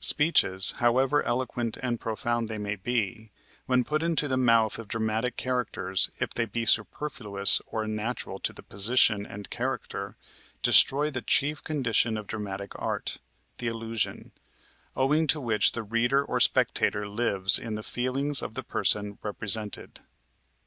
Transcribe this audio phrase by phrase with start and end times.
[0.00, 3.30] Speeches, however eloquent and profound they may be,
[3.64, 8.52] when put into the mouth of dramatic characters, if they be superfluous or unnatural to
[8.52, 10.18] the position and character,
[10.60, 13.16] destroy the chief condition of dramatic art
[13.56, 14.32] the illusion,
[14.96, 20.00] owing to which the reader or spectator lives in the feelings of the persons represented.